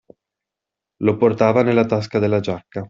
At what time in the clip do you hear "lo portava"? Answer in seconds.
1.01-1.61